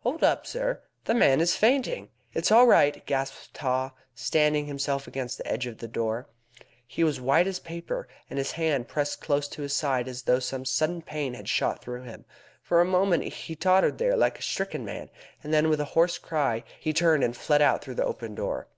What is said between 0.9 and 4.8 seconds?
The man is fainting!" "It is all right!" gasped Haw, steadying